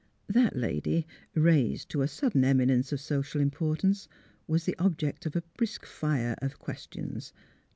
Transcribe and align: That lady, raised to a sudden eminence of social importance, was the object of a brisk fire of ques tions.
That 0.27 0.55
lady, 0.55 1.05
raised 1.35 1.89
to 1.89 2.01
a 2.01 2.07
sudden 2.07 2.43
eminence 2.43 2.91
of 2.91 2.99
social 2.99 3.39
importance, 3.39 4.07
was 4.47 4.65
the 4.65 4.75
object 4.79 5.27
of 5.27 5.35
a 5.35 5.43
brisk 5.57 5.85
fire 5.85 6.35
of 6.41 6.57
ques 6.57 6.87
tions. 6.91 7.33